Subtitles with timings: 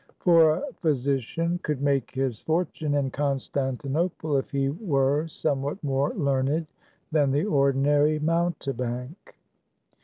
[0.17, 6.65] For a physician could make his fortune in Constantinople if he were somewhat more learned
[7.11, 9.35] than the ordinary mountebank.